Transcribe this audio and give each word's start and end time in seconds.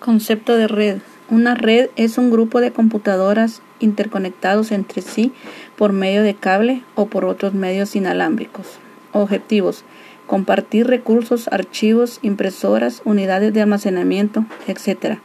Concepto 0.00 0.56
de 0.56 0.68
red. 0.68 0.98
Una 1.28 1.56
red 1.56 1.90
es 1.96 2.18
un 2.18 2.30
grupo 2.30 2.60
de 2.60 2.70
computadoras 2.70 3.62
interconectados 3.80 4.70
entre 4.70 5.02
sí 5.02 5.32
por 5.76 5.92
medio 5.92 6.22
de 6.22 6.34
cable 6.34 6.84
o 6.94 7.06
por 7.06 7.24
otros 7.24 7.52
medios 7.52 7.96
inalámbricos. 7.96 8.78
Objetivos. 9.12 9.82
Compartir 10.28 10.86
recursos, 10.86 11.48
archivos, 11.48 12.20
impresoras, 12.22 13.02
unidades 13.04 13.52
de 13.52 13.62
almacenamiento, 13.62 14.44
etc. 14.68 15.18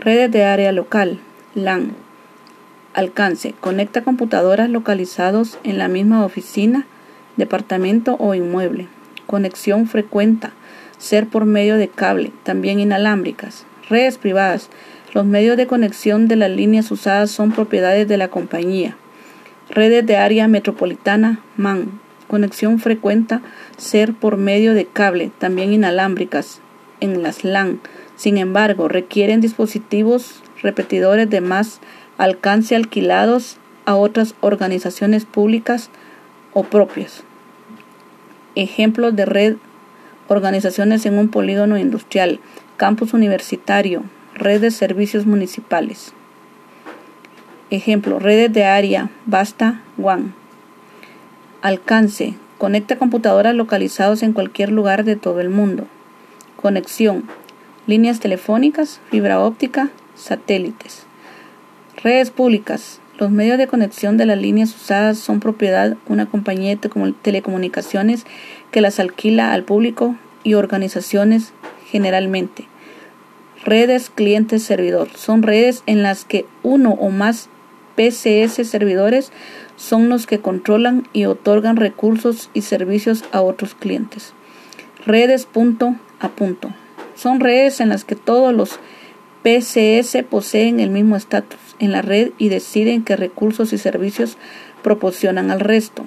Redes 0.00 0.32
de 0.32 0.44
área 0.44 0.72
local. 0.72 1.20
LAN. 1.54 1.92
Alcance. 2.94 3.54
Conecta 3.60 4.04
computadoras 4.04 4.70
localizados 4.70 5.58
en 5.64 5.76
la 5.76 5.88
misma 5.88 6.24
oficina, 6.24 6.86
departamento 7.36 8.16
o 8.18 8.34
inmueble. 8.34 8.88
Conexión 9.26 9.86
frecuenta. 9.86 10.52
Ser 10.96 11.26
por 11.28 11.44
medio 11.44 11.76
de 11.76 11.88
cable, 11.88 12.32
también 12.42 12.80
inalámbricas. 12.80 13.66
Redes 13.88 14.18
privadas. 14.18 14.68
Los 15.14 15.24
medios 15.24 15.56
de 15.56 15.66
conexión 15.66 16.28
de 16.28 16.36
las 16.36 16.50
líneas 16.50 16.90
usadas 16.90 17.30
son 17.30 17.52
propiedades 17.52 18.06
de 18.06 18.18
la 18.18 18.28
compañía. 18.28 18.96
Redes 19.70 20.06
de 20.06 20.16
área 20.16 20.48
metropolitana, 20.48 21.40
MAN. 21.56 22.00
Conexión 22.26 22.78
frecuenta, 22.78 23.40
ser 23.78 24.12
por 24.12 24.36
medio 24.36 24.74
de 24.74 24.84
cable, 24.84 25.30
también 25.38 25.72
inalámbricas, 25.72 26.60
en 27.00 27.22
las 27.22 27.44
LAN. 27.44 27.80
Sin 28.16 28.36
embargo, 28.36 28.88
requieren 28.88 29.40
dispositivos 29.40 30.42
repetidores 30.60 31.30
de 31.30 31.40
más 31.40 31.80
alcance 32.18 32.76
alquilados 32.76 33.56
a 33.86 33.94
otras 33.94 34.34
organizaciones 34.40 35.24
públicas 35.24 35.88
o 36.52 36.64
propias. 36.64 37.22
Ejemplos 38.54 39.16
de 39.16 39.24
red 39.24 39.56
organizaciones 40.26 41.06
en 41.06 41.18
un 41.18 41.28
polígono 41.28 41.78
industrial, 41.78 42.40
campus 42.78 43.12
universitario, 43.12 44.04
red 44.34 44.60
de 44.60 44.70
servicios 44.70 45.26
municipales. 45.26 46.12
Ejemplo, 47.70 48.20
redes 48.20 48.52
de 48.52 48.64
área, 48.64 49.10
basta, 49.26 49.82
WAN. 49.98 50.32
Alcance, 51.60 52.34
conecta 52.56 52.96
computadoras 52.96 53.56
localizados 53.56 54.22
en 54.22 54.32
cualquier 54.32 54.70
lugar 54.70 55.02
de 55.02 55.16
todo 55.16 55.40
el 55.40 55.50
mundo. 55.50 55.88
Conexión, 56.54 57.24
líneas 57.88 58.20
telefónicas, 58.20 59.00
fibra 59.10 59.40
óptica, 59.40 59.90
satélites. 60.14 61.02
Redes 62.00 62.30
públicas, 62.30 63.00
los 63.18 63.32
medios 63.32 63.58
de 63.58 63.66
conexión 63.66 64.16
de 64.18 64.26
las 64.26 64.38
líneas 64.38 64.72
usadas 64.72 65.18
son 65.18 65.40
propiedad 65.40 65.90
de 65.90 65.96
una 66.06 66.26
compañía 66.26 66.76
de 66.76 66.90
telecomunicaciones 67.22 68.24
que 68.70 68.80
las 68.80 69.00
alquila 69.00 69.52
al 69.52 69.64
público 69.64 70.14
y 70.44 70.54
organizaciones 70.54 71.52
generalmente. 71.90 72.66
Redes 73.64 74.10
cliente-servidor 74.10 75.08
son 75.14 75.42
redes 75.42 75.82
en 75.86 76.02
las 76.02 76.24
que 76.24 76.46
uno 76.62 76.90
o 76.90 77.10
más 77.10 77.48
PCS 77.96 78.68
servidores 78.68 79.32
son 79.76 80.08
los 80.08 80.26
que 80.26 80.38
controlan 80.38 81.08
y 81.12 81.24
otorgan 81.24 81.76
recursos 81.76 82.50
y 82.54 82.62
servicios 82.62 83.24
a 83.32 83.42
otros 83.42 83.74
clientes. 83.74 84.32
Redes 85.04 85.46
punto 85.46 85.96
a 86.20 86.28
punto 86.28 86.72
son 87.18 87.40
redes 87.40 87.80
en 87.80 87.88
las 87.88 88.04
que 88.04 88.14
todos 88.14 88.54
los 88.54 88.78
PCS 89.42 90.22
poseen 90.28 90.78
el 90.78 90.90
mismo 90.90 91.16
estatus 91.16 91.58
en 91.78 91.90
la 91.90 92.02
red 92.02 92.30
y 92.38 92.48
deciden 92.48 93.02
qué 93.02 93.16
recursos 93.16 93.72
y 93.72 93.78
servicios 93.78 94.36
proporcionan 94.82 95.50
al 95.50 95.60
resto. 95.60 96.06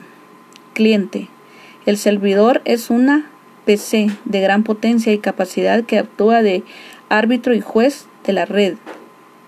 Cliente. 0.74 1.28
El 1.86 1.98
servidor 1.98 2.62
es 2.66 2.90
una 2.90 3.31
De 3.72 4.42
gran 4.42 4.64
potencia 4.64 5.14
y 5.14 5.20
capacidad 5.20 5.86
que 5.86 5.98
actúa 5.98 6.42
de 6.42 6.64
árbitro 7.08 7.54
y 7.54 7.62
juez 7.62 8.06
de 8.26 8.34
la 8.34 8.44
red, 8.44 8.74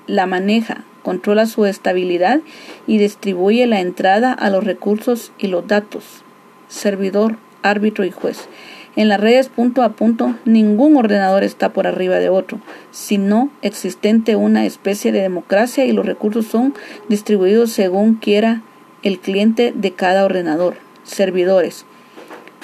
la 0.08 0.26
maneja, 0.26 0.86
controla 1.02 1.46
su 1.46 1.66
estabilidad 1.66 2.40
y 2.88 3.00
distribuye 3.00 3.68
la 3.68 3.82
entrada 3.82 4.32
a 4.32 4.50
los 4.50 4.64
recursos 4.64 5.34
y 5.38 5.48
los 5.48 5.68
datos. 5.68 6.24
Servidor, 6.70 7.36
árbitro 7.64 8.06
y 8.06 8.12
juez. 8.12 8.48
En 8.96 9.10
las 9.10 9.20
redes 9.20 9.50
punto 9.50 9.82
a 9.82 9.90
punto 9.90 10.34
ningún 10.46 10.96
ordenador 10.96 11.44
está 11.44 11.74
por 11.74 11.86
arriba 11.86 12.16
de 12.20 12.30
otro, 12.30 12.62
sino 12.92 13.50
existente 13.62 14.38
una 14.38 14.66
especie 14.66 15.12
de 15.12 15.20
democracia 15.20 15.84
y 15.84 15.92
los 15.92 16.06
recursos 16.06 16.46
son 16.46 16.74
distribuidos 17.10 17.74
según 17.74 18.16
quiera 18.16 18.62
el 19.02 19.20
cliente 19.20 19.74
de 19.76 19.92
cada 19.92 20.24
ordenador. 20.24 20.76
Servidores. 21.04 21.86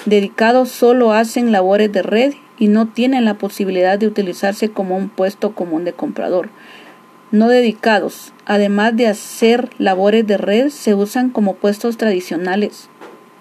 Dedicados 0.06 0.70
solo 0.70 1.12
hacen 1.12 1.52
labores 1.52 1.92
de 1.92 2.02
red 2.02 2.34
y 2.58 2.68
no 2.68 2.88
tienen 2.88 3.26
la 3.26 3.34
posibilidad 3.34 3.98
de 3.98 4.06
utilizarse 4.06 4.70
como 4.70 4.96
un 4.96 5.10
puesto 5.10 5.54
común 5.54 5.84
de 5.84 5.92
comprador. 5.92 6.48
No 7.32 7.48
dedicados, 7.48 8.32
además 8.46 8.96
de 8.96 9.08
hacer 9.08 9.68
labores 9.78 10.26
de 10.26 10.38
red, 10.38 10.70
se 10.70 10.94
usan 10.94 11.28
como 11.28 11.54
puestos 11.54 11.98
tradicionales, 11.98 12.88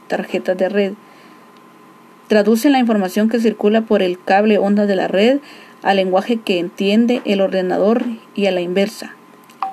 tarjetas 0.08 0.58
de 0.58 0.68
red. 0.68 0.94
Traducen 2.28 2.74
la 2.74 2.80
información 2.80 3.30
que 3.30 3.40
circula 3.40 3.82
por 3.82 4.04
el 4.04 4.22
cable 4.22 4.58
onda 4.58 4.86
de 4.86 4.98
la 4.98 5.08
red 5.08 5.40
al 5.82 5.96
lenguaje 5.96 6.38
que 6.38 6.60
entiende 6.60 7.22
el 7.24 7.40
ordenador 7.40 8.04
y 8.36 8.48
a 8.48 8.52
la 8.52 8.62
inversa. 8.62 9.16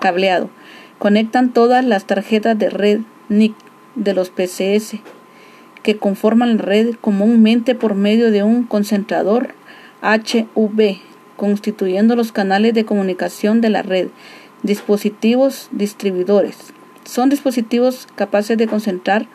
Cableado. 0.00 0.50
Conectan 0.98 1.52
todas 1.52 1.84
las 1.84 2.06
tarjetas 2.06 2.56
de 2.56 2.70
red 2.70 3.00
NIC 3.28 3.54
de 3.96 4.14
los 4.14 4.30
PCS 4.30 5.00
que 5.86 5.98
conforman 5.98 6.56
la 6.56 6.62
red 6.64 6.96
comúnmente 7.00 7.76
por 7.76 7.94
medio 7.94 8.32
de 8.32 8.42
un 8.42 8.64
concentrador 8.64 9.54
HV, 10.02 10.98
constituyendo 11.36 12.16
los 12.16 12.32
canales 12.32 12.74
de 12.74 12.84
comunicación 12.84 13.60
de 13.60 13.70
la 13.70 13.82
red. 13.82 14.08
Dispositivos 14.64 15.68
distribuidores. 15.70 16.72
Son 17.04 17.28
dispositivos 17.28 18.08
capaces 18.16 18.58
de 18.58 18.66
concentrar, 18.66 19.28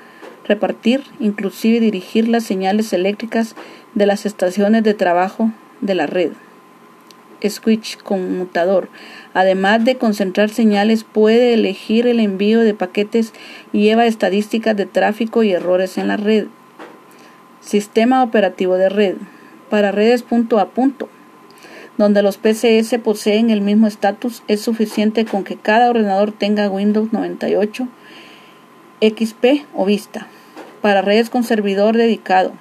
repartir, 0.46 1.04
inclusive 1.22 1.80
dirigir 1.80 2.28
las 2.28 2.44
señales 2.44 2.92
eléctricas 2.92 3.56
de 3.96 4.06
las 4.06 4.26
estaciones 4.26 4.84
de 4.84 4.94
trabajo 4.94 5.52
de 5.80 5.96
la 5.96 6.06
red 6.06 6.32
switch 7.50 7.98
conmutador. 7.98 8.90
Además 9.34 9.84
de 9.86 9.98
concentrar 9.98 10.50
señales, 10.50 11.04
puede 11.04 11.54
elegir 11.54 12.08
el 12.08 12.20
envío 12.20 12.62
de 12.62 12.74
paquetes 12.74 13.34
y 13.74 13.82
lleva 13.82 14.06
estadísticas 14.06 14.76
de 14.78 14.86
tráfico 14.86 15.44
y 15.44 15.52
errores 15.52 15.98
en 15.98 16.08
la 16.08 16.18
red. 16.18 16.48
Sistema 17.62 18.24
operativo 18.24 18.76
de 18.76 18.90
red. 18.90 19.16
Para 19.70 19.92
redes 19.92 20.24
punto 20.24 20.60
a 20.60 20.70
punto, 20.70 21.10
donde 21.98 22.22
los 22.24 22.38
PCS 22.38 23.00
poseen 23.04 23.50
el 23.50 23.62
mismo 23.62 23.88
estatus, 23.88 24.44
es 24.48 24.62
suficiente 24.62 25.26
con 25.26 25.44
que 25.44 25.56
cada 25.56 25.90
ordenador 25.90 26.32
tenga 26.32 26.70
Windows 26.70 27.14
98, 27.14 27.88
XP 29.02 29.66
o 29.74 29.86
Vista. 29.86 30.28
Para 30.82 31.02
redes 31.02 31.30
con 31.30 31.44
servidor 31.44 31.96
dedicado, 31.96 32.54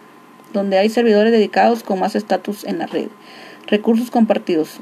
donde 0.52 0.78
hay 0.78 0.88
servidores 0.88 1.32
dedicados 1.32 1.82
con 1.82 1.98
más 2.00 2.14
estatus 2.14 2.64
en 2.64 2.78
la 2.78 2.86
red. 2.86 3.08
Recursos 3.70 4.10
compartidos. 4.10 4.80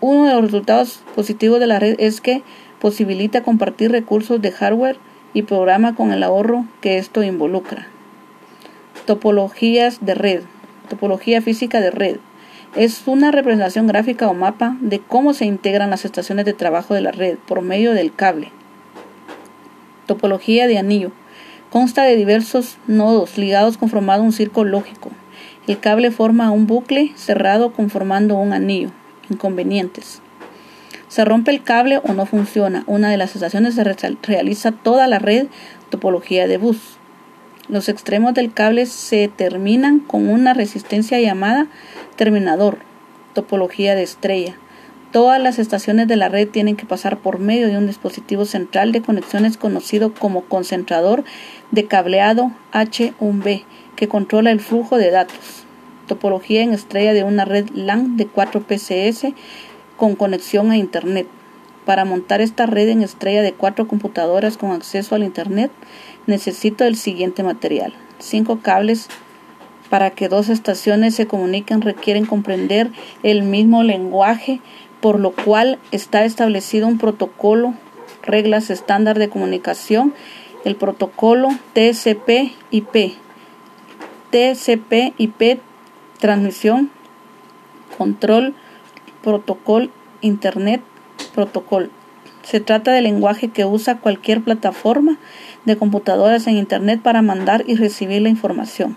Uno 0.00 0.26
de 0.26 0.34
los 0.34 0.42
resultados 0.42 1.02
positivos 1.16 1.58
de 1.58 1.66
la 1.66 1.80
red 1.80 1.96
es 1.98 2.20
que 2.20 2.44
posibilita 2.80 3.42
compartir 3.42 3.90
recursos 3.90 4.40
de 4.40 4.52
hardware 4.52 4.96
y 5.34 5.42
programa 5.42 5.96
con 5.96 6.12
el 6.12 6.22
ahorro 6.22 6.64
que 6.80 6.98
esto 6.98 7.24
involucra. 7.24 7.88
Topologías 9.06 10.06
de 10.06 10.14
red. 10.14 10.42
Topología 10.88 11.42
física 11.42 11.80
de 11.80 11.90
red. 11.90 12.18
Es 12.76 13.02
una 13.08 13.32
representación 13.32 13.88
gráfica 13.88 14.28
o 14.28 14.34
mapa 14.34 14.76
de 14.80 15.00
cómo 15.00 15.34
se 15.34 15.44
integran 15.44 15.90
las 15.90 16.04
estaciones 16.04 16.44
de 16.44 16.52
trabajo 16.52 16.94
de 16.94 17.00
la 17.00 17.10
red 17.10 17.38
por 17.38 17.60
medio 17.62 17.92
del 17.92 18.14
cable. 18.14 18.52
Topología 20.06 20.68
de 20.68 20.78
anillo. 20.78 21.10
Consta 21.70 22.04
de 22.04 22.14
diversos 22.14 22.78
nodos 22.86 23.36
ligados 23.36 23.78
conformando 23.78 24.22
un 24.22 24.32
círculo 24.32 24.70
lógico. 24.70 25.10
El 25.68 25.80
cable 25.80 26.10
forma 26.10 26.50
un 26.50 26.66
bucle 26.66 27.12
cerrado 27.14 27.74
conformando 27.74 28.36
un 28.36 28.54
anillo. 28.54 28.90
Inconvenientes. 29.28 30.22
Se 31.08 31.26
rompe 31.26 31.50
el 31.50 31.62
cable 31.62 32.00
o 32.02 32.14
no 32.14 32.24
funciona. 32.24 32.84
Una 32.86 33.10
de 33.10 33.18
las 33.18 33.34
estaciones 33.34 33.74
se 33.74 33.84
realiza 33.84 34.72
toda 34.72 35.06
la 35.06 35.18
red 35.18 35.48
topología 35.90 36.46
de 36.46 36.56
bus. 36.56 36.96
Los 37.68 37.90
extremos 37.90 38.32
del 38.32 38.50
cable 38.50 38.86
se 38.86 39.28
terminan 39.28 39.98
con 40.00 40.30
una 40.30 40.54
resistencia 40.54 41.20
llamada 41.20 41.66
terminador, 42.16 42.78
topología 43.34 43.94
de 43.94 44.04
estrella. 44.04 44.54
Todas 45.12 45.40
las 45.40 45.58
estaciones 45.58 46.06
de 46.06 46.16
la 46.16 46.28
red 46.28 46.48
tienen 46.48 46.76
que 46.76 46.84
pasar 46.84 47.18
por 47.18 47.38
medio 47.38 47.68
de 47.68 47.78
un 47.78 47.86
dispositivo 47.86 48.44
central 48.44 48.92
de 48.92 49.00
conexiones 49.00 49.56
conocido 49.56 50.12
como 50.12 50.42
concentrador 50.42 51.24
de 51.70 51.86
cableado 51.86 52.52
H1B 52.72 53.64
que 53.96 54.08
controla 54.08 54.50
el 54.50 54.60
flujo 54.60 54.98
de 54.98 55.10
datos. 55.10 55.64
Topología 56.06 56.62
en 56.62 56.74
estrella 56.74 57.14
de 57.14 57.24
una 57.24 57.46
red 57.46 57.70
LAN 57.74 58.18
de 58.18 58.26
4 58.26 58.62
PCS 58.62 59.28
con 59.96 60.14
conexión 60.14 60.70
a 60.70 60.76
Internet. 60.76 61.26
Para 61.86 62.04
montar 62.04 62.42
esta 62.42 62.66
red 62.66 62.90
en 62.90 63.02
estrella 63.02 63.40
de 63.40 63.54
cuatro 63.54 63.88
computadoras 63.88 64.58
con 64.58 64.72
acceso 64.72 65.14
al 65.14 65.24
Internet, 65.24 65.70
necesito 66.26 66.84
el 66.84 66.96
siguiente 66.96 67.42
material. 67.42 67.94
Cinco 68.18 68.60
cables 68.60 69.08
para 69.88 70.10
que 70.10 70.28
dos 70.28 70.50
estaciones 70.50 71.14
se 71.14 71.26
comuniquen 71.26 71.80
requieren 71.80 72.26
comprender 72.26 72.90
el 73.22 73.42
mismo 73.42 73.82
lenguaje 73.82 74.60
por 75.00 75.20
lo 75.20 75.32
cual 75.32 75.78
está 75.90 76.24
establecido 76.24 76.86
un 76.86 76.98
protocolo, 76.98 77.74
reglas 78.22 78.70
estándar 78.70 79.18
de 79.18 79.28
comunicación, 79.28 80.14
el 80.64 80.76
protocolo 80.76 81.48
TCP/IP. 81.74 83.16
TCP/IP 84.30 85.60
transmisión, 86.18 86.90
control, 87.96 88.54
protocolo, 89.22 89.88
internet, 90.20 90.82
protocolo. 91.34 91.88
Se 92.42 92.60
trata 92.60 92.92
del 92.92 93.04
lenguaje 93.04 93.48
que 93.48 93.64
usa 93.64 93.98
cualquier 93.98 94.42
plataforma 94.42 95.18
de 95.64 95.76
computadoras 95.76 96.46
en 96.46 96.56
Internet 96.56 97.00
para 97.02 97.22
mandar 97.22 97.64
y 97.66 97.76
recibir 97.76 98.22
la 98.22 98.28
información. 98.28 98.96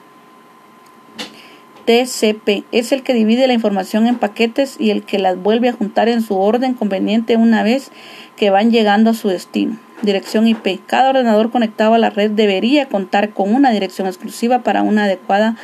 TCP 1.86 2.66
es 2.72 2.92
el 2.92 3.04
que 3.04 3.14
divide 3.14 3.48
la 3.48 3.54
información 3.54 4.08
en 4.08 4.18
paquetes 4.18 4.76
y 4.80 4.92
el 4.92 5.04
que 5.04 5.20
las 5.20 5.42
vuelve 5.42 5.70
a 5.70 5.74
juntar 5.74 6.10
en 6.10 6.22
su 6.22 6.38
orden 6.38 6.74
conveniente 6.74 7.36
una 7.36 7.64
vez 7.64 7.92
que 8.36 8.50
van 8.50 8.72
llegando 8.72 9.10
a 9.12 9.14
su 9.14 9.28
destino. 9.28 9.78
Dirección 10.02 10.48
IP. 10.48 10.80
Cada 10.88 11.10
ordenador 11.10 11.52
conectado 11.52 11.94
a 11.94 11.98
la 12.00 12.10
red 12.10 12.32
debería 12.32 12.88
contar 12.88 13.32
con 13.32 13.54
una 13.54 13.72
dirección 13.72 14.08
exclusiva 14.08 14.60
para 14.60 14.82
una 14.82 15.04
adecuada 15.04 15.58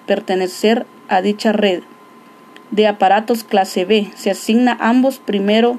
pertenecer 0.06 0.87
a 1.09 1.21
dicha 1.23 1.53
red. 1.53 1.83
De 2.71 2.87
aparatos 2.87 3.43
clase 3.45 3.85
B 3.87 4.11
se 4.15 4.31
asigna 4.31 4.77
ambos 4.81 5.19
primero 5.19 5.79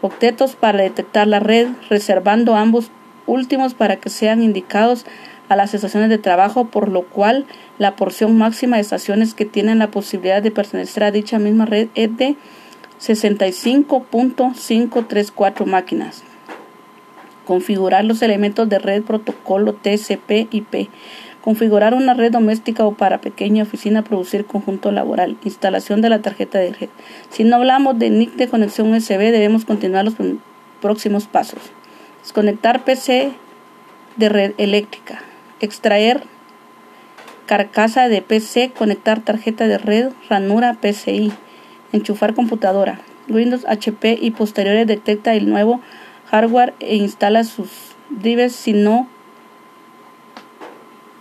octetos 0.00 0.54
para 0.54 0.82
detectar 0.82 1.26
la 1.26 1.40
red, 1.40 1.66
reservando 1.90 2.54
ambos 2.54 2.92
últimos 3.26 3.74
para 3.74 3.96
que 3.96 4.10
sean 4.10 4.40
indicados 4.42 5.04
a 5.48 5.56
las 5.56 5.74
estaciones 5.74 6.10
de 6.10 6.18
trabajo, 6.18 6.66
por 6.66 6.88
lo 6.88 7.02
cual 7.02 7.46
la 7.78 7.96
porción 7.96 8.38
máxima 8.38 8.76
de 8.76 8.82
estaciones 8.82 9.34
que 9.34 9.44
tienen 9.44 9.80
la 9.80 9.90
posibilidad 9.90 10.40
de 10.42 10.52
pertenecer 10.52 11.02
a 11.02 11.10
dicha 11.10 11.40
misma 11.40 11.66
red 11.66 11.88
es 11.94 12.16
de 12.16 12.36
65.534 13.00 15.64
máquinas. 15.64 16.22
Configurar 17.48 18.04
los 18.04 18.20
elementos 18.20 18.68
de 18.68 18.78
red 18.78 19.02
protocolo 19.04 19.72
TCP/IP. 19.72 20.90
Configurar 21.40 21.94
una 21.94 22.12
red 22.12 22.30
doméstica 22.30 22.84
o 22.84 22.92
para 22.92 23.22
pequeña 23.22 23.62
oficina, 23.62 24.04
producir 24.04 24.44
conjunto 24.44 24.92
laboral. 24.92 25.38
Instalación 25.42 26.02
de 26.02 26.10
la 26.10 26.20
tarjeta 26.20 26.58
de 26.58 26.74
red. 26.74 26.88
Si 27.30 27.44
no 27.44 27.56
hablamos 27.56 27.98
de 27.98 28.10
NIC 28.10 28.34
de 28.34 28.48
conexión 28.48 28.92
USB, 28.92 29.32
debemos 29.32 29.64
continuar 29.64 30.04
los 30.04 30.12
próximos 30.82 31.26
pasos. 31.26 31.60
Desconectar 32.22 32.84
PC 32.84 33.32
de 34.16 34.28
red 34.28 34.52
eléctrica. 34.58 35.22
Extraer 35.60 36.24
carcasa 37.46 38.08
de 38.08 38.20
PC, 38.20 38.72
conectar 38.76 39.22
tarjeta 39.22 39.66
de 39.66 39.78
red, 39.78 40.10
ranura 40.28 40.74
PCI, 40.74 41.32
enchufar 41.94 42.34
computadora. 42.34 43.00
Windows 43.26 43.64
HP 43.64 44.18
y 44.20 44.32
posteriores 44.32 44.86
detecta 44.86 45.34
el 45.34 45.48
nuevo 45.48 45.80
hardware 46.30 46.74
e 46.80 46.96
instala 46.96 47.44
sus 47.44 47.68
drives 48.10 48.54
si 48.54 48.72
no 48.72 49.08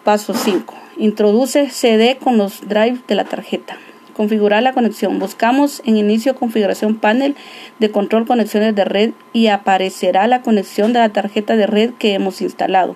paso 0.03 0.33
5. 0.33 0.73
Introduce 0.97 1.69
CD 1.69 2.17
con 2.17 2.37
los 2.37 2.67
drives 2.67 3.05
de 3.07 3.15
la 3.15 3.25
tarjeta. 3.25 3.77
Configurar 4.13 4.63
la 4.63 4.73
conexión. 4.73 5.19
Buscamos 5.19 5.81
en 5.85 5.97
inicio 5.97 6.35
configuración 6.35 6.95
panel 6.95 7.35
de 7.79 7.91
control 7.91 8.25
conexiones 8.25 8.73
de 8.73 8.85
red 8.85 9.11
y 9.33 9.47
aparecerá 9.47 10.25
la 10.27 10.41
conexión 10.41 10.93
de 10.93 10.99
la 10.99 11.09
tarjeta 11.09 11.55
de 11.55 11.67
red 11.67 11.91
que 11.99 12.13
hemos 12.13 12.41
instalado. 12.41 12.95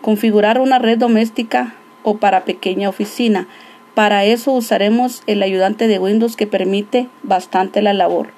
Configurar 0.00 0.60
una 0.60 0.78
red 0.78 0.98
doméstica 0.98 1.74
o 2.04 2.16
para 2.16 2.44
pequeña 2.44 2.88
oficina. 2.88 3.48
Para 3.94 4.24
eso 4.24 4.52
usaremos 4.52 5.22
el 5.26 5.42
ayudante 5.42 5.88
de 5.88 5.98
Windows 5.98 6.36
que 6.36 6.46
permite 6.46 7.08
bastante 7.22 7.82
la 7.82 7.92
labor. 7.92 8.28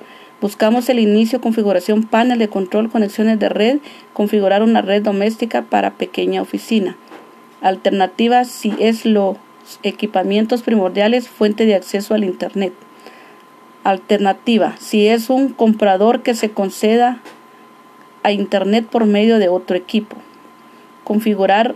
Buscamos 0.44 0.90
el 0.90 0.98
inicio 0.98 1.40
configuración 1.40 2.02
panel 2.02 2.38
de 2.38 2.50
control 2.50 2.90
conexiones 2.90 3.38
de 3.38 3.48
red, 3.48 3.78
configurar 4.12 4.62
una 4.62 4.82
red 4.82 5.02
doméstica 5.02 5.62
para 5.62 5.92
pequeña 5.94 6.42
oficina. 6.42 6.98
Alternativa 7.62 8.44
si 8.44 8.74
es 8.78 9.06
lo 9.06 9.38
equipamientos 9.82 10.60
primordiales, 10.60 11.30
fuente 11.30 11.64
de 11.64 11.74
acceso 11.74 12.12
al 12.12 12.24
Internet. 12.24 12.74
Alternativa, 13.84 14.74
si 14.78 15.08
es 15.08 15.30
un 15.30 15.48
comprador 15.48 16.22
que 16.22 16.34
se 16.34 16.50
conceda 16.50 17.22
a 18.22 18.30
Internet 18.30 18.84
por 18.84 19.06
medio 19.06 19.38
de 19.38 19.48
otro 19.48 19.78
equipo. 19.78 20.18
Configurar 21.04 21.74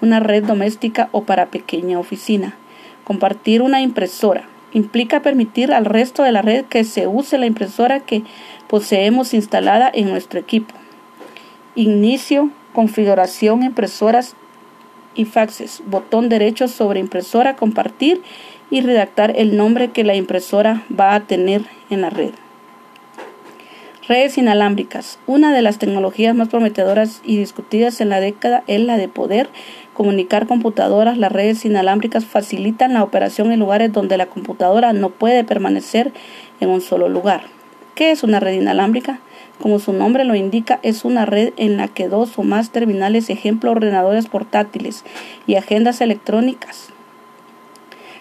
una 0.00 0.18
red 0.18 0.42
doméstica 0.42 1.08
o 1.12 1.22
para 1.22 1.52
pequeña 1.52 2.00
oficina. 2.00 2.56
Compartir 3.04 3.62
una 3.62 3.80
impresora. 3.80 4.48
Implica 4.72 5.22
permitir 5.22 5.72
al 5.72 5.84
resto 5.84 6.22
de 6.22 6.32
la 6.32 6.42
red 6.42 6.64
que 6.66 6.84
se 6.84 7.06
use 7.06 7.38
la 7.38 7.46
impresora 7.46 8.00
que 8.00 8.22
poseemos 8.68 9.32
instalada 9.32 9.90
en 9.92 10.10
nuestro 10.10 10.38
equipo. 10.38 10.74
Inicio, 11.74 12.50
configuración, 12.74 13.62
impresoras 13.62 14.34
y 15.14 15.24
faxes, 15.24 15.82
botón 15.86 16.28
derecho 16.28 16.68
sobre 16.68 17.00
impresora, 17.00 17.56
compartir 17.56 18.22
y 18.70 18.82
redactar 18.82 19.32
el 19.36 19.56
nombre 19.56 19.90
que 19.90 20.04
la 20.04 20.14
impresora 20.14 20.84
va 20.88 21.14
a 21.14 21.20
tener 21.20 21.62
en 21.88 22.02
la 22.02 22.10
red. 22.10 22.32
Redes 24.06 24.38
inalámbricas. 24.38 25.18
Una 25.26 25.52
de 25.52 25.60
las 25.60 25.78
tecnologías 25.78 26.34
más 26.34 26.48
prometedoras 26.48 27.20
y 27.24 27.36
discutidas 27.36 28.00
en 28.00 28.08
la 28.08 28.20
década 28.20 28.64
es 28.66 28.80
la 28.80 28.96
de 28.96 29.08
poder 29.08 29.50
comunicar 29.98 30.46
computadoras. 30.46 31.18
Las 31.18 31.32
redes 31.32 31.64
inalámbricas 31.64 32.24
facilitan 32.24 32.94
la 32.94 33.02
operación 33.02 33.50
en 33.50 33.58
lugares 33.58 33.92
donde 33.92 34.16
la 34.16 34.26
computadora 34.26 34.92
no 34.92 35.10
puede 35.10 35.42
permanecer 35.42 36.12
en 36.60 36.68
un 36.68 36.80
solo 36.80 37.08
lugar. 37.08 37.42
¿Qué 37.96 38.12
es 38.12 38.22
una 38.22 38.38
red 38.38 38.52
inalámbrica? 38.52 39.18
Como 39.60 39.80
su 39.80 39.92
nombre 39.92 40.22
lo 40.22 40.36
indica, 40.36 40.78
es 40.84 41.04
una 41.04 41.26
red 41.26 41.52
en 41.56 41.76
la 41.76 41.88
que 41.88 42.06
dos 42.06 42.38
o 42.38 42.44
más 42.44 42.70
terminales, 42.70 43.28
ejemplo 43.28 43.72
ordenadores 43.72 44.28
portátiles 44.28 45.04
y 45.48 45.56
agendas 45.56 46.00
electrónicas. 46.00 46.90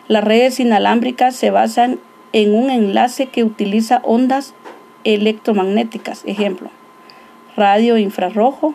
Las 0.08 0.24
redes 0.24 0.60
inalámbricas 0.60 1.36
se 1.36 1.52
basan 1.52 2.00
en 2.34 2.56
un 2.56 2.72
enlace 2.72 3.28
que 3.28 3.44
utiliza 3.44 4.02
ondas 4.04 4.56
electromagnéticas, 5.04 6.24
ejemplo, 6.26 6.72
radio 7.56 8.00
infrarrojo 8.00 8.74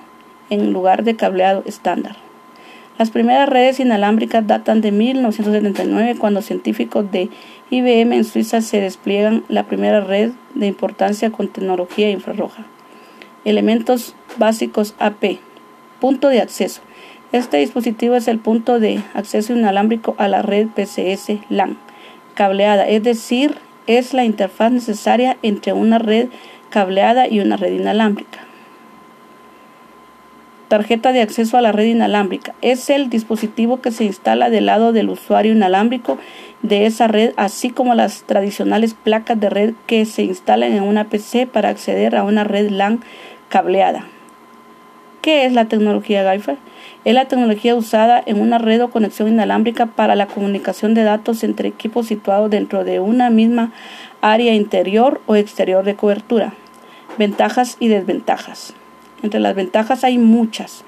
en 0.51 0.73
lugar 0.73 1.03
de 1.03 1.17
cableado 1.17 1.65
estándar. 1.67 2.15
Las 2.99 3.11
primeras 3.11 3.49
redes 3.49 3.81
inalámbricas 3.81 4.47
datan 4.47 4.81
de 4.81 4.93
1979, 4.93 6.17
cuando 6.19 6.43
científicos 6.43 7.11
de 7.11 7.31
IBM 7.71 8.13
en 8.13 8.25
Suiza 8.25 8.61
se 8.61 8.81
despliegan 8.81 9.45
la 9.49 9.65
primera 9.65 10.01
red 10.01 10.33
de 10.55 10.67
importancia 10.67 11.31
con 11.31 11.49
tecnología 11.49 12.11
infrarroja. 12.11 12.65
Elementos 13.45 14.15
básicos 14.37 14.95
AP. 14.99 15.39
Punto 16.01 16.29
de 16.29 16.41
acceso. 16.41 16.83
Este 17.33 17.57
dispositivo 17.57 18.15
es 18.15 18.29
el 18.29 18.39
punto 18.39 18.79
de 18.79 19.03
acceso 19.15 19.55
inalámbrico 19.55 20.15
a 20.19 20.29
la 20.29 20.43
red 20.43 20.69
PCS 20.69 21.39
LAN 21.49 21.79
cableada, 22.35 22.89
es 22.89 23.03
decir, 23.03 23.57
es 23.87 24.15
la 24.15 24.25
interfaz 24.25 24.73
necesaria 24.73 25.37
entre 25.43 25.73
una 25.73 25.99
red 25.99 26.29
cableada 26.71 27.29
y 27.29 27.41
una 27.41 27.57
red 27.57 27.73
inalámbrica. 27.73 28.41
Tarjeta 30.73 31.13
de 31.13 31.21
acceso 31.21 31.59
a 31.59 31.61
la 31.61 31.71
red 31.71 31.85
inalámbrica. 31.85 32.55
Es 32.63 32.89
el 32.89 33.11
dispositivo 33.11 33.83
que 33.83 33.91
se 33.91 34.05
instala 34.05 34.49
del 34.49 34.65
lado 34.65 34.95
del 34.95 35.11
usuario 35.11 35.53
inalámbrico 35.53 36.17
de 36.63 36.87
esa 36.87 37.09
red, 37.09 37.35
así 37.37 37.69
como 37.69 37.95
las 37.95 38.23
tradicionales 38.23 38.95
placas 38.95 39.39
de 39.39 39.51
red 39.51 39.75
que 39.87 40.07
se 40.07 40.23
instalan 40.23 40.73
en 40.73 40.83
una 40.83 41.11
PC 41.11 41.47
para 41.47 41.69
acceder 41.69 42.17
a 42.17 42.25
una 42.25 42.45
red 42.45 42.71
LAN 42.71 43.01
cableada. 43.51 44.07
¿Qué 45.21 45.45
es 45.45 45.53
la 45.53 45.67
tecnología 45.67 46.23
GAIFA? 46.23 46.55
Es 47.05 47.13
la 47.13 47.27
tecnología 47.27 47.75
usada 47.75 48.23
en 48.25 48.41
una 48.41 48.57
red 48.57 48.83
o 48.83 48.89
conexión 48.89 49.29
inalámbrica 49.29 49.85
para 49.85 50.15
la 50.15 50.27
comunicación 50.27 50.95
de 50.95 51.03
datos 51.03 51.45
entre 51.45 51.69
equipos 51.69 52.07
situados 52.07 52.51
dentro 52.51 52.83
de 52.83 52.99
una 52.99 53.29
misma 53.29 53.73
área 54.23 54.55
interior 54.55 55.21
o 55.27 55.37
exterior 55.37 55.85
de 55.85 55.97
cobertura. 55.97 56.55
Ventajas 57.19 57.77
y 57.79 57.89
desventajas. 57.89 58.75
Entre 59.23 59.41
las 59.41 59.55
ventajas 59.55 60.05
hay 60.05 60.19
muchas, 60.19 60.85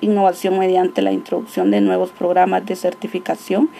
innovación 0.00 0.58
mediante 0.58 1.00
la 1.00 1.12
introducción 1.12 1.70
de 1.70 1.80
nuevos 1.80 2.10
programas 2.10 2.66
de 2.66 2.76
certificación, 2.76 3.70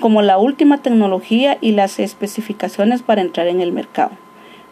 como 0.00 0.22
la 0.22 0.38
última 0.38 0.78
tecnología 0.78 1.58
y 1.60 1.72
las 1.72 1.98
especificaciones 1.98 3.02
para 3.02 3.22
entrar 3.22 3.46
en 3.46 3.60
el 3.60 3.72
mercado. 3.72 4.12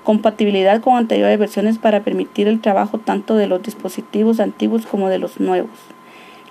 Compatibilidad 0.03 0.81
con 0.81 0.97
anteriores 0.97 1.39
versiones 1.39 1.79
para 1.79 2.01
permitir 2.01 2.49
el 2.49 2.61
trabajo 2.61 2.99
tanto 2.99 3.37
de 3.37 3.47
los 3.47 3.63
dispositivos 3.63 4.41
antiguos 4.41 4.87
como 4.87 5.09
de 5.09 5.19
los 5.19 5.41
nuevos 5.41 5.71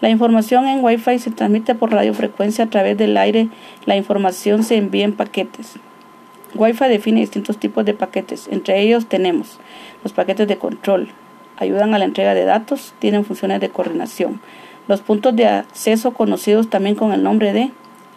la 0.04 0.10
información 0.10 0.68
en 0.68 0.84
Wi-Fi 0.84 1.18
se 1.18 1.32
transmite 1.32 1.76
por 1.76 1.94
radiofrecuencia 1.94 2.66
a 2.66 2.70
través 2.70 2.98
del 2.98 3.16
aire. 3.16 3.48
La 3.86 3.96
información 3.96 4.66
se 4.66 4.76
envía 4.76 5.06
en 5.06 5.14
paquetes. 5.14 5.76
Wi-Fi 6.56 6.90
define 6.90 7.22
distintos 7.22 7.58
tipos 7.58 7.86
de 7.86 7.94
paquetes. 7.94 8.50
Entre 8.52 8.82
ellos 8.82 9.06
tenemos 9.06 9.62
los 10.04 10.12
paquetes 10.12 10.46
de 10.50 10.58
control. 10.58 11.08
Ayudan 11.56 11.94
a 11.94 12.00
la 12.00 12.04
entrega 12.04 12.34
de 12.34 12.44
datos. 12.44 12.94
Tienen 13.00 13.24
funciones 13.24 13.62
de 13.62 13.70
coordinación. 13.70 14.42
Los 14.90 15.00
puntos 15.00 15.38
de 15.38 15.48
acceso 15.48 16.14
conocidos 16.14 16.70
también 16.70 16.96
con 16.96 17.14
el 17.14 17.24
nombre 17.24 17.54
de 17.54 17.72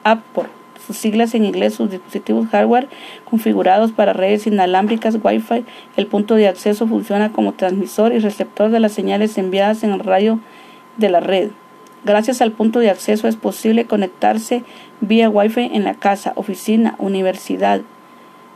app 0.07 0.23
por 0.33 0.47
sus 0.87 0.97
siglas 0.97 1.35
en 1.35 1.45
inglés, 1.45 1.75
sus 1.75 1.91
dispositivos 1.91 2.47
hardware 2.49 2.89
configurados 3.29 3.91
para 3.93 4.13
redes 4.13 4.47
inalámbricas 4.47 5.19
Wi-Fi. 5.23 5.65
El 5.97 6.07
punto 6.07 6.37
de 6.37 6.47
acceso 6.47 6.87
funciona 6.87 7.33
como 7.33 7.55
transmisor 7.55 8.13
y 8.13 8.21
receptor 8.21 8.71
de 8.71 8.81
las 8.81 8.93
señales 8.93 9.37
enviadas 9.37 9.83
en 9.83 9.91
el 9.91 10.01
radio 10.01 10.39
de 10.97 11.11
la 11.11 11.21
red. 11.21 11.51
Gracias 12.05 12.41
al 12.41 12.53
punto 12.53 12.79
de 12.79 12.91
acceso 12.91 13.27
es 13.27 13.35
posible 13.35 13.87
conectarse 13.87 14.63
vía 15.01 15.29
Wi-Fi 15.29 15.73
en 15.75 15.83
la 15.83 15.95
casa, 15.95 16.33
oficina, 16.37 16.95
universidad. 16.99 17.81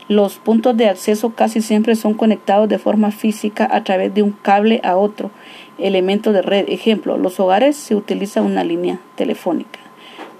Los 0.07 0.37
puntos 0.37 0.76
de 0.76 0.88
acceso 0.88 1.30
casi 1.30 1.61
siempre 1.61 1.97
son 1.97 2.14
conectados 2.14 2.69
de 2.69 2.78
forma 2.78 3.11
física 3.11 3.69
a 3.71 3.83
través 3.83 4.14
de 4.14 4.23
un 4.23 4.30
cable 4.30 4.80
a 4.85 4.97
otro 4.97 5.33
elemento 5.78 6.33
de 6.33 6.42
red. 6.42 6.69
Ejemplo, 6.69 7.16
los 7.16 7.40
hogares 7.40 7.76
se 7.76 7.97
utiliza 7.97 8.40
una 8.40 8.62
línea 8.62 9.00
telefónica. 9.16 9.79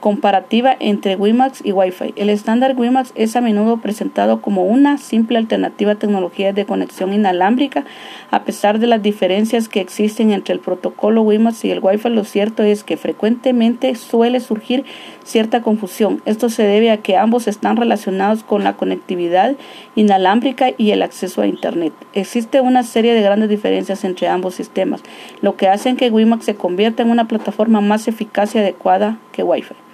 Comparativa 0.01 0.75
entre 0.81 1.17
WiMAX 1.17 1.61
y 1.63 1.73
Wi-Fi. 1.73 2.15
El 2.17 2.31
estándar 2.31 2.75
WiMAX 2.75 3.13
es 3.17 3.37
a 3.37 3.43
menudo 3.43 3.83
presentado 3.83 4.41
como 4.41 4.65
una 4.65 4.97
simple 4.97 5.37
alternativa 5.37 5.93
a 5.93 5.97
tecnologías 5.97 6.55
de 6.55 6.65
conexión 6.65 7.13
inalámbrica, 7.13 7.85
a 8.31 8.45
pesar 8.45 8.79
de 8.79 8.87
las 8.87 9.03
diferencias 9.03 9.69
que 9.69 9.81
existen 9.81 10.33
entre 10.33 10.55
el 10.55 10.61
protocolo 10.61 11.21
WiMAX 11.21 11.67
y 11.67 11.71
el 11.71 11.81
Wi-Fi. 11.81 12.09
Lo 12.09 12.25
cierto 12.25 12.63
es 12.63 12.83
que 12.83 12.97
frecuentemente 12.97 13.95
suele 13.95 14.41
surgir 14.41 14.87
cierta 15.23 15.61
confusión. 15.61 16.23
Esto 16.25 16.49
se 16.49 16.63
debe 16.63 16.91
a 16.91 16.97
que 16.97 17.19
ambos 17.19 17.47
están 17.47 17.77
relacionados 17.77 18.43
con 18.43 18.65
la 18.65 18.79
conectividad 18.79 19.55
inalámbrica 19.97 20.69
y 20.79 20.93
el 20.93 21.03
acceso 21.03 21.43
a 21.43 21.47
Internet. 21.47 21.93
Existe 22.15 22.63
una 22.63 22.85
serie 22.85 23.13
de 23.13 23.21
grandes 23.21 23.51
diferencias 23.51 24.03
entre 24.05 24.29
ambos 24.29 24.55
sistemas, 24.55 25.03
lo 25.43 25.57
que 25.57 25.69
hace 25.69 25.91
que 25.97 26.11
WiMAX 26.11 26.45
se 26.45 26.55
convierta 26.55 27.03
en 27.03 27.11
una 27.11 27.27
plataforma 27.27 27.81
más 27.81 28.09
eficaz 28.09 28.55
y 28.55 28.59
adecuada 28.59 29.19
que 29.33 29.43
Wi-Fi. 29.43 29.90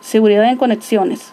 Seguridad 0.00 0.48
en 0.48 0.56
conexiones. 0.56 1.32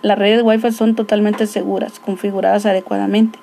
Las 0.00 0.18
redes 0.18 0.42
Wi-Fi 0.42 0.72
son 0.72 0.94
totalmente 0.94 1.46
seguras, 1.46 1.98
configuradas 1.98 2.66
adecuadamente. 2.66 3.38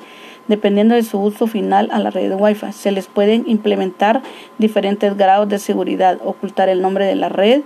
Dependiendo 0.47 0.95
de 0.95 1.03
su 1.03 1.19
uso 1.19 1.47
final 1.47 1.89
a 1.91 1.99
la 1.99 2.11
red 2.11 2.33
Wi-Fi, 2.33 2.71
se 2.71 2.91
les 2.91 3.07
pueden 3.07 3.43
implementar 3.47 4.21
diferentes 4.57 5.17
grados 5.17 5.49
de 5.49 5.59
seguridad, 5.59 6.19
ocultar 6.23 6.69
el 6.69 6.81
nombre 6.81 7.05
de 7.05 7.15
la 7.15 7.29
red 7.29 7.61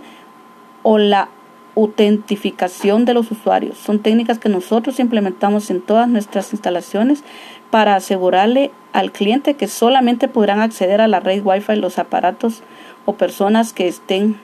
o 0.84 0.98
la 0.98 1.30
autentificación 1.76 3.06
de 3.06 3.14
los 3.14 3.32
usuarios. 3.32 3.78
Son 3.78 4.00
técnicas 4.00 4.40
que 4.40 4.50
nosotros 4.50 5.00
implementamos 5.00 5.70
en 5.70 5.82
todas 5.82 6.08
nuestras 6.08 6.52
instalaciones 6.52 7.24
para 7.70 7.96
asegurarle 7.96 8.72
al 8.92 9.12
cliente 9.12 9.54
que 9.54 9.68
solamente 9.68 10.28
podrán 10.28 10.62
acceder 10.62 11.00
a 11.00 11.08
la 11.08 11.20
red 11.20 11.42
Wi-Fi 11.44 11.76
los 11.76 12.00
aparatos 12.00 12.64
o 13.06 13.14
personas 13.14 13.72
que 13.72 13.88
estén 13.88 14.38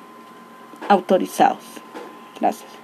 autorizados. 0.90 1.64
Gracias. 2.40 2.75